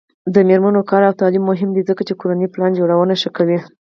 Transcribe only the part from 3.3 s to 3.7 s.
کوي.